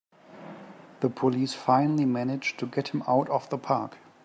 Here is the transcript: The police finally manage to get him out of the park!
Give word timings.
The 1.01 1.11
police 1.11 1.53
finally 1.53 2.05
manage 2.05 2.57
to 2.57 2.65
get 2.65 2.87
him 2.87 3.03
out 3.07 3.29
of 3.29 3.47
the 3.51 3.59
park! 3.59 3.99